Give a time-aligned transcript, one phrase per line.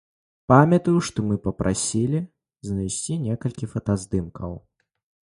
[0.51, 2.21] Памятаю, што мы папрасілі
[2.69, 4.57] знайсці некалькі фотаздымкаў.